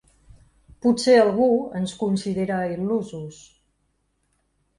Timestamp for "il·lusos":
2.77-3.45